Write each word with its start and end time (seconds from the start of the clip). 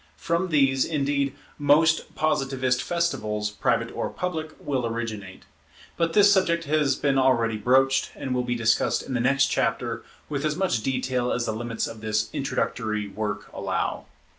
From 0.17 0.49
these, 0.49 0.83
indeed, 0.83 1.35
most 1.59 2.15
Positivist 2.15 2.81
festivals, 2.81 3.51
private 3.51 3.91
or 3.95 4.09
public, 4.09 4.49
will 4.59 4.87
originate. 4.87 5.43
But 5.95 6.13
this 6.13 6.33
subject 6.33 6.63
has 6.63 6.95
been 6.95 7.19
already 7.19 7.55
broached, 7.57 8.09
and 8.15 8.33
will 8.33 8.41
be 8.41 8.55
discussed 8.55 9.03
in 9.03 9.13
the 9.13 9.19
next 9.19 9.49
chapter 9.51 10.01
with 10.27 10.43
as 10.43 10.55
much 10.55 10.81
detail 10.81 11.31
as 11.31 11.45
the 11.45 11.51
limits 11.53 11.85
of 11.85 12.01
this 12.01 12.31
introductory 12.33 13.09
work 13.09 13.47
allow. 13.53 14.05